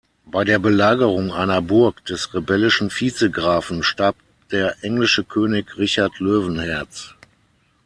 Bei 0.25 0.43
der 0.43 0.57
Belagerung 0.57 1.31
einer 1.31 1.61
Burg 1.61 2.03
des 2.05 2.33
rebellischen 2.33 2.89
Vizegrafen 2.89 3.83
starb 3.83 4.15
der 4.49 4.83
englische 4.83 5.23
König 5.23 5.77
Richard 5.77 6.17
Löwenherz. 6.17 7.13